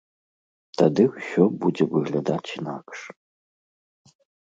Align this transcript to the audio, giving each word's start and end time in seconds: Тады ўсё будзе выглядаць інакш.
Тады 0.81 1.03
ўсё 1.15 1.43
будзе 1.65 1.83
выглядаць 1.97 2.53
інакш. 2.61 2.99